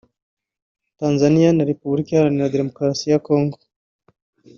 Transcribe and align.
Tanzaniya 0.99 1.49
na 1.53 1.67
Republika 1.71 2.09
iharanira 2.11 2.53
demokarasi 2.57 3.05
ya 3.11 3.21
Congo 3.27 3.57